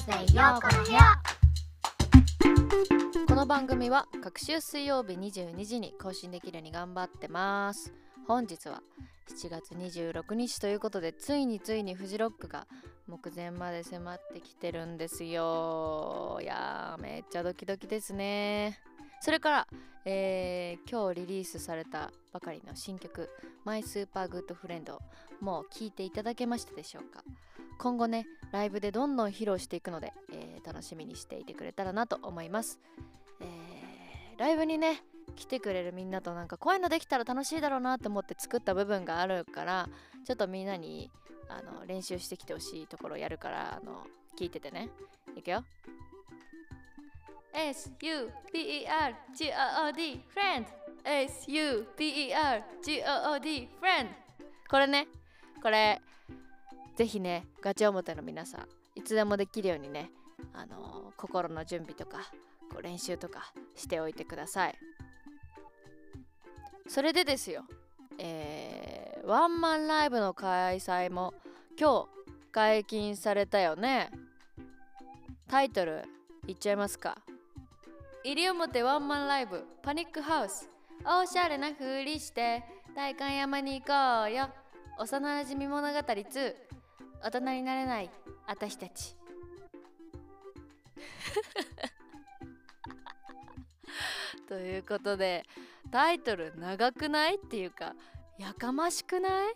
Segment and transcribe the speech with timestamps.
[0.00, 1.00] ズデーようこの部屋
[3.26, 7.92] この番組は各週水曜日22時に更新できるように頑張ってます。
[8.26, 8.80] 本日は
[9.28, 12.66] 7月26日ということでついについにフジロックが
[13.08, 16.38] 目前まで迫ってきてるんですよ。
[16.40, 18.80] いやーめっちゃドキドキですね。
[19.20, 19.68] それから、
[20.04, 23.28] えー今日リリースされたばかりの新曲
[23.64, 25.00] 「マイスーパーグッドフレンド
[25.40, 27.22] もう聴いていただけましたでしょうか。
[27.78, 32.80] 今後ねライブでどんどん披露していくので、えー楽しみにしていてくれたらなと思います、
[33.40, 35.02] えーライブにね
[35.36, 39.88] 来てくれるみんなとなんかこういうのできたら楽しいだろうなと思って作った部分があるから
[40.24, 41.10] ちょっとみんなに
[41.48, 44.06] あの練習してきてほしいところをやるからあの
[44.38, 44.88] 聞いててね。
[45.36, 45.64] いくよ。
[47.52, 48.90] S-U-P-E-R-G-O-O-D
[50.34, 50.66] friend.
[51.04, 51.88] S-U-P-E-R-G-O-O-D
[53.80, 54.08] friend.
[54.68, 55.08] これね。
[55.62, 56.00] これ
[56.96, 60.10] ぜひねガチ表の皆さんいつでもできるようにね
[60.54, 62.18] あの心の準備とか
[62.70, 64.78] こう練習とかしておいてください。
[66.88, 67.64] それでですよ。
[68.18, 71.34] えーワンマンライブの開催も
[71.78, 72.08] 今日
[72.50, 74.10] 解禁されたよね。
[75.46, 76.02] タイトル
[76.46, 77.18] 言っちゃいますか。
[78.22, 80.68] 西表ワンマンライブパニックハウス。
[81.06, 82.62] おしゃれなふりして
[82.94, 84.50] 代官山に行こうよ。
[84.98, 86.54] 幼なじみ物語2
[87.22, 88.10] 大人になれない
[88.46, 89.16] 私たち。
[94.46, 95.46] ということで
[95.90, 97.94] タイトル長くないっていうか
[98.38, 99.54] やかましくない？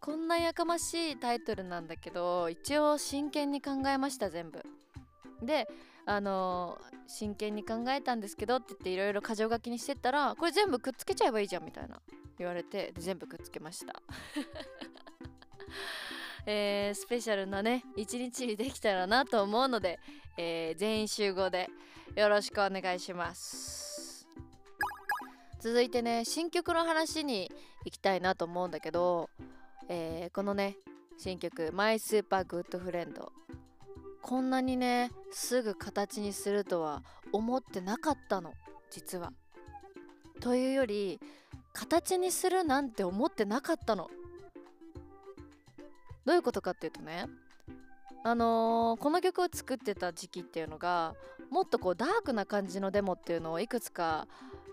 [0.00, 4.64] こんなやかましいタイトルなんだけど一応真剣に考えました全部。
[5.42, 5.68] で
[6.08, 12.00] あの真剣に考えたんですけどって言っていろいろ箇条書きにしてったらこれ全部くっつけちゃえばいいじゃんみたいな
[12.38, 14.00] 言われて全部くっつけました。
[16.46, 19.98] えースペシャルなね一日にできたらなと思うので、
[20.36, 21.68] えー全員集合で
[22.14, 24.28] よろしくお願いします。
[25.58, 27.50] 続いてね新曲の話に
[27.84, 29.28] 行きたいなと思うんだけど、
[29.88, 30.76] えーこのね
[31.18, 33.32] 新曲「マイスーパーグッドフレンド。
[34.22, 38.54] こんなにねすぐ形にするとは思ってなかったの
[38.90, 39.32] 実は。
[40.40, 41.20] というより
[41.72, 44.10] 形にするなんて思ってなかったの。
[46.24, 47.26] どういうことかっていうとね
[48.24, 51.14] あのーこの曲を作ってた時期っていうのが
[51.50, 54.26] もっとこうダークな感じのデモっていうのをいくつか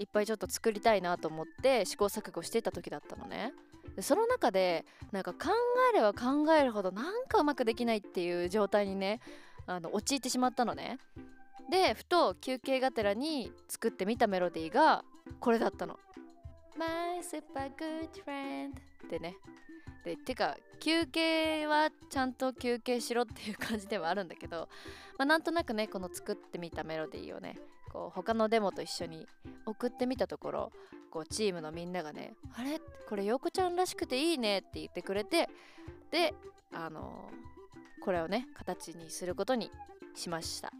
[0.00, 3.52] いっぱいちょっと作りたいなと思って試行錯誤してた時だったのね。
[4.00, 5.50] その中でなんか考
[5.92, 9.20] えれば考えるほどなんかうまくできないっていう状態にね
[9.66, 10.98] あの陥ってしまったのね。
[11.70, 15.04] でふと休憩がてらに作ってみたメロディーが
[15.40, 15.98] これだったの。
[16.76, 18.70] My super good friend
[19.06, 19.36] ってね。
[20.04, 24.68] でてか休憩はちゃんと休憩しろっていう感じではあるんだけど、
[25.18, 27.58] まあ、なんとなくねこの作ってみたメロディーをね
[27.92, 29.26] こう他のデモと一緒に
[29.64, 30.72] 送ってみたところ
[31.16, 32.78] こうチームのみんながね「あれ？
[33.08, 35.48] これ陽子ちゃんらしくていいね」って言ってくれて
[36.10, 36.34] で
[36.74, 39.70] あのーこれをね形にすることに
[40.14, 40.70] しました。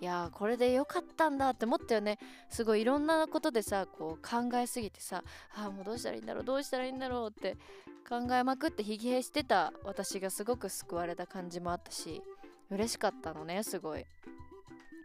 [0.00, 2.20] いやーこれでよかったんだって思ったよね。
[2.48, 5.24] すごいいろんなことでさこう考えすぎてさ
[5.56, 6.44] あもうどうしたらいいんだろう？
[6.44, 7.30] どうしたらいいんだろう？
[7.30, 7.56] って
[8.08, 12.22] 考えまくってひげしてた私がすごく救われた感じもあったし
[12.70, 14.06] 嬉しかったのねすごい。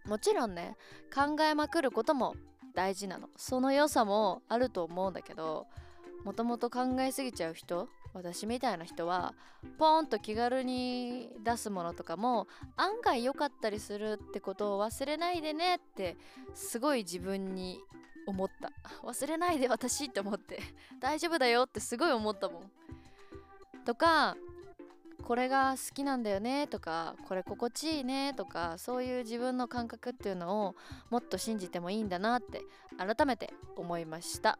[0.05, 0.77] もちろんね
[1.13, 2.35] 考えまくることも
[2.77, 3.27] 大事なの。
[3.35, 5.65] その良さもあると思うんだけど
[6.23, 9.33] もともと考えすぎちゃう人私みたいな人は
[9.79, 16.17] ポーンと気軽に出すものとかも案外良かったりするってことを忘れないでねって
[16.53, 17.79] すごい自分に
[18.27, 18.71] 思った。
[19.03, 20.59] 忘れないで私って思って
[20.99, 22.71] 大丈夫だよってすごい思ったもん。
[23.85, 24.37] とか
[25.27, 30.75] これが好きなんだよねとかこれ心地いいねとかそういう自分の感覚っていうのを
[31.09, 32.61] もっと信じてもいいんだなって
[32.97, 34.57] 改めて思いました。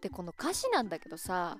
[0.00, 1.58] でこの歌詞なんだけどさ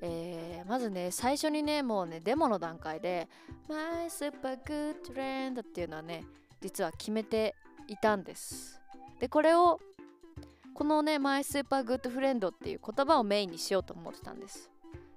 [0.00, 3.28] えーまずね最初にねもうねデモの段階で
[3.68, 6.24] 「My super good friend」っていうのはね
[6.60, 7.56] 実は決めて
[7.88, 8.80] いたんです。
[9.18, 9.80] でこれを
[10.74, 14.70] このね「My super good friend」っていう言葉をメインにしようと思ってたんです。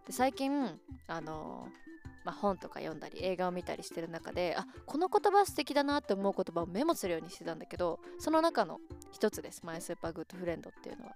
[0.07, 1.90] で最近あのー
[2.23, 8.79] まあ、本とか読んだり映画を見たりしてる中であこの言葉素敵だなって思う言葉をメモするようにしてたんだけどその中の
[9.11, 11.15] 一つです「マイスーパーグッドフレンド」っていうのは。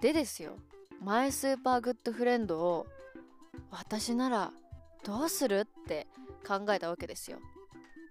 [0.00, 0.56] でですよ
[1.00, 2.86] マイスーパーグッドフレンドを
[3.70, 4.52] 私なら
[5.04, 6.06] どうするって
[6.46, 7.38] 考えたわけですよ。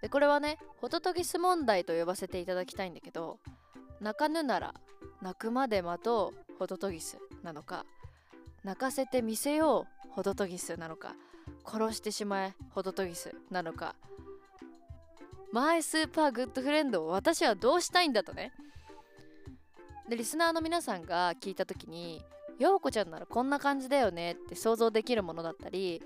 [0.02, 3.40] でこれはねホトトギス問題と呼ばせていただきたいんだけど
[4.00, 4.74] 泣かぬなら
[5.22, 7.86] 泣くまで待とうホトトギスなのか
[8.64, 11.16] 泣かせてみせようホトトギスなのか
[11.66, 13.96] 殺してしまえホトトギスなのか。
[15.52, 18.54] マイスーパーグッドフレンドを私はどうしたいんだとね。
[20.08, 22.22] でリスナーの皆さんが聞いた時に
[22.60, 26.02] ようこちゃんならこんな感じだよねって想像できるものだったり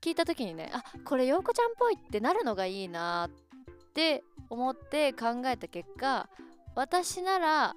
[0.00, 6.28] 聞いた時にねあこれようこちゃんっぽいってなるのがいいなって思って考えた結果
[6.74, 7.76] 私なら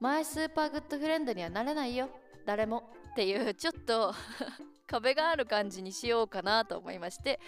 [0.00, 2.08] マイスーパーグッドフレンドにはなれないよ。
[2.48, 4.14] 誰もっていうちょっと
[4.88, 7.38] 壁がある感じにしようかなと思いまして、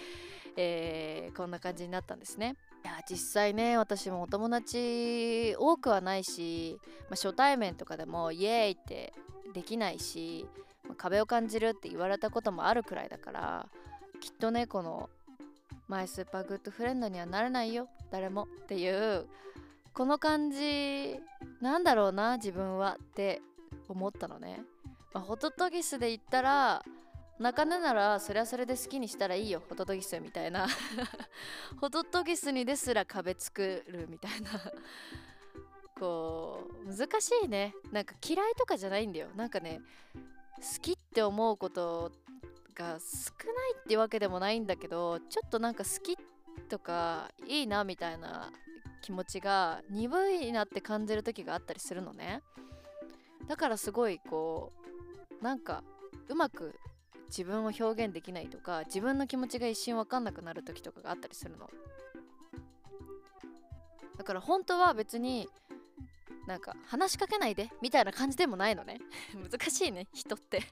[0.58, 2.56] えー、こんな感じになったんですね。
[2.84, 9.14] いや実際ね私もお友達多くはないし、まあ、初対面とかでもイエーイって
[9.54, 10.46] できないし、
[10.84, 13.68] まあ、壁を感じるって言われたこともあるくらいだから
[14.20, 15.08] きっとねこの
[15.88, 19.26] マイスーパーグッドフレンドにはなれないよ誰もっていう
[19.94, 21.18] この感じ
[21.62, 23.40] なんだろうな自分はって
[23.88, 24.62] 思ったのね、
[25.12, 26.82] まあ、ホトトギスで言ったら
[27.40, 30.66] 泣かぬならそれはそれで好きにしたらいいよホトトギスみたいな。
[31.80, 34.50] ホトトギスにですら壁作るみたいな。
[35.98, 37.74] こう難しいね。
[37.92, 39.28] なんか嫌いとかじゃないんだよ。
[39.36, 39.80] なんかね
[40.56, 42.12] 好きって思うこと
[42.74, 46.18] が少ないってわけでもないんだけどちょっとなんか好き
[46.68, 48.52] とかいいなみたいな
[49.00, 52.42] 気持ちが鈍いなって感じる時があったりするのね。
[53.48, 54.79] だからすごいこう
[55.40, 55.82] なんか
[56.28, 56.74] うまく
[57.28, 61.70] 自分を表現できないとか自分の気持ちが一瞬分かんなくなる時とかがあったりするの。
[64.16, 65.48] だから本当は別に
[66.46, 68.98] なんか話しかけないでみたいな感じでもないのね。
[69.50, 70.62] 難しいね人って。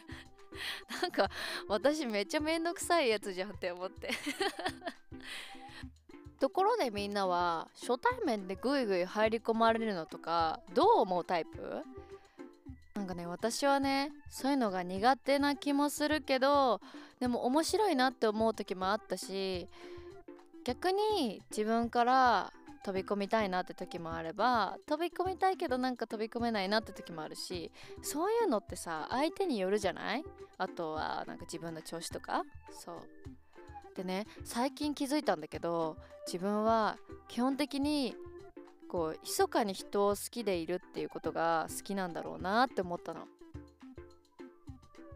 [1.00, 1.30] なんか
[1.68, 4.10] 私めっちゃめんどくさいやつじゃんって思って。
[6.38, 11.82] ところでみんなは初対面でグイグイ入り込まれるのとかどう思うタイプ？
[13.10, 16.80] かね私はねそういうのが苦手な気もするけど
[17.18, 19.68] でも面白いなって思う時もあったし
[20.64, 22.52] 逆に自分から
[22.84, 27.70] 飛び込みたいなって時もあれば飛び込みたいけどなんか飛び込めないなって時もあるし
[28.00, 30.24] そういうのってさ相手によるじゃない？
[30.56, 32.44] あとはなんか自分の調子とか？
[32.70, 32.96] そう。
[33.96, 35.96] でね最近気づいたんだけど
[36.26, 36.96] 自分は
[37.28, 38.14] 基本的に
[38.90, 43.26] こう密かに人を好きでいるっていうことが好きなんだろうなって思ったの。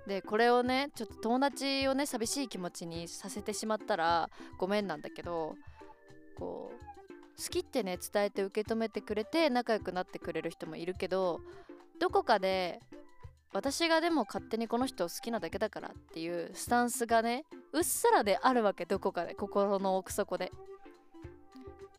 [0.06, 4.28] でこれをねちょっと友達をね寂しい気持ちにさせてしまったら
[4.58, 5.56] ごめんなんだけど
[6.36, 11.40] こう好きってね伝えて受け止めてくれて仲良くなってくれる人もいるけど
[11.98, 12.80] どこかで
[13.54, 20.52] 私がでも勝手にこの人を好きなだけだからっていうスタンスがねうっすらであるわけどこかで心の奥底で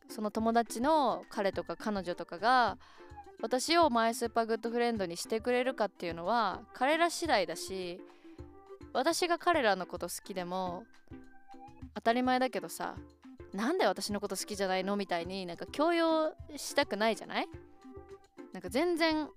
[0.09, 2.77] その友達の彼とか彼女とかが
[3.41, 7.99] 私をマイスーパーグッドフレンドにしてくれるかっていうのは彼ら次第だし
[8.93, 10.83] 私が彼らのこと好きでも
[11.95, 12.95] 当たり前だけどさ
[13.53, 14.95] なんで私のこと好きじゃないの？
[14.95, 17.47] みたいになんか強要したくないじゃない？
[18.53, 19.27] なんか全然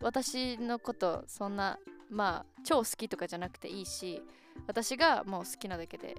[0.00, 1.78] 私のことそんな
[2.10, 4.22] まあ超好きとかじゃなくていいし
[4.66, 6.16] 私がもう好きなだけで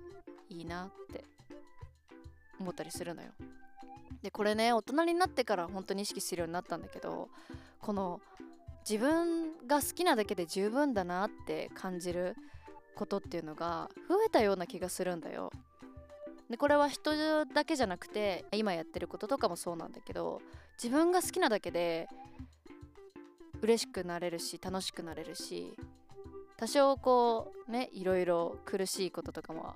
[0.49, 1.23] いいなって
[2.59, 3.29] 思ったりするのよ。
[4.25, 7.29] でこれね大人になってから本当に意識するようになったんだけど
[7.79, 8.19] この
[8.89, 12.35] 自分が好きなだけで十分だなって感じる
[12.95, 15.51] ことっていうのが増えたような気がするんだよ。
[16.49, 20.41] でこれは人だけじゃなくて今やってることとかもそうなんだけど
[20.81, 22.07] 自分が好きなだけで
[23.61, 25.77] 嬉しくなれるし楽しくなれるし
[26.57, 29.75] 多少こうねいろいろ苦しいこととかも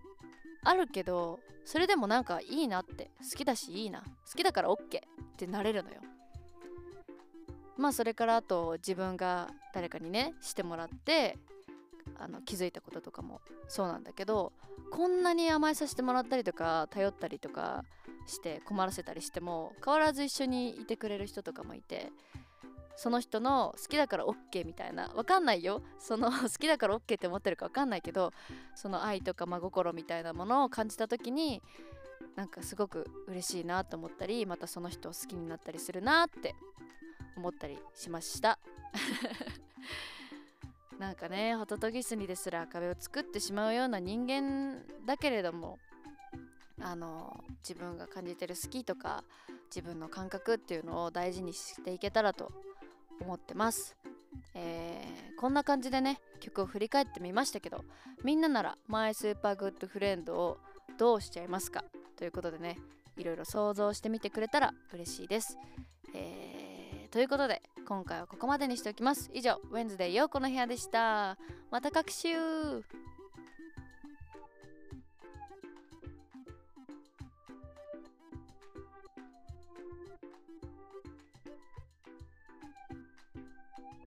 [0.63, 3.11] あるけどそれでもなんかいいなって。
[3.21, 4.01] 好きだしいいな。
[4.01, 4.79] 好きだから OK っ
[5.37, 5.97] てなれるのよ。
[7.77, 11.37] まあそれからあと自分が誰かにねしてもらって
[12.17, 14.51] あの気づいたこととかもそうなんだけど
[14.91, 17.85] こんなに甘えさせてもらったりとか頼ったりとか
[18.25, 22.11] して困らせたりしても変わらず一緒にいてくれる人とかもいて
[22.99, 25.07] その人の好きだから OK みたいな。
[25.15, 25.81] わかんないよ。
[25.99, 28.33] その 好きだから OK って思ってるかわかんないけど
[28.75, 31.61] その愛とか真心みたいなものを感じた時に
[32.35, 36.53] なんかすごく嬉しいなと思ったりまたその人を好きになったりするなって
[37.37, 38.59] 思ったりしました。
[40.99, 45.79] なんかねホトトギスにですら壁を作ってしまうような人間だけれども
[46.81, 49.23] あの自分が感じてる好きとか
[49.67, 52.51] 自分の感覚っていうのを大事にしていけたらと
[53.21, 53.95] 思ってます。
[54.53, 57.83] えー、こんな感じでね曲を振り返ってみましたけど
[58.23, 60.57] みんなならマイスーパーグッドフレンドを
[60.97, 61.83] どうしちゃいますか？
[62.17, 62.77] ということでね
[63.17, 65.57] いろいろ想像してみてくれたら嬉しいです。
[66.13, 69.29] えー、ということで今回はここまでにしておきます。
[69.33, 71.37] 以上、ウェンズデーようこの部屋でした。
[71.71, 72.29] また各週